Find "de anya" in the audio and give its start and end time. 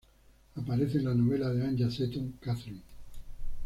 1.53-1.91